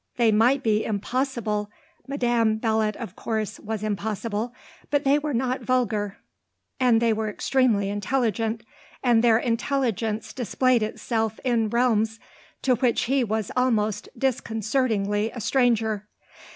They 0.17 0.31
might 0.31 0.63
be 0.63 0.83
impossible, 0.83 1.69
Madame 2.07 2.57
Belot 2.57 2.95
of 2.95 3.15
course 3.15 3.59
was 3.59 3.83
impossible; 3.83 4.51
but 4.89 5.03
they 5.03 5.19
were 5.19 5.31
not 5.31 5.61
vulgar 5.61 6.17
and 6.79 6.99
they 6.99 7.13
were 7.13 7.29
extremely 7.29 7.87
intelligent, 7.87 8.63
and 9.03 9.23
their 9.23 9.37
intelligence 9.37 10.33
displayed 10.33 10.81
itself 10.81 11.39
in 11.43 11.69
realms 11.69 12.19
to 12.63 12.73
which 12.77 13.01
he 13.03 13.23
was 13.23 13.51
almost 13.55 14.09
disconcertingly 14.17 15.29
a 15.35 15.39
stranger. 15.39 16.07